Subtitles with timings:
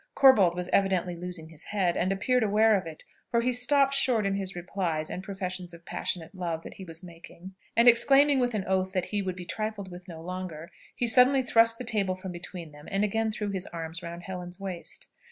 [0.15, 4.25] Corbold was evidently losing his head, and appeared aware of it; for he stopped short
[4.25, 8.55] in his replies and professions of passionate love that he was making: and exclaiming with
[8.55, 12.15] an oath that he would be trifled with no longer, he suddenly thrust the table
[12.15, 15.07] from between them, and again threw his arms round Helen's waist.